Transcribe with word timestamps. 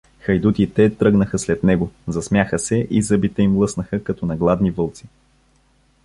Хайдутите 0.21 0.89
тръгнаха 0.95 1.39
след 1.39 1.63
него, 1.63 1.91
засмяха 2.07 2.59
се 2.59 2.87
и 2.89 3.01
зъбите 3.01 3.41
им 3.41 3.57
лъснаха 3.57 4.03
като 4.03 4.25
на 4.25 4.37
гладни 4.37 4.71
вълци. 4.71 5.05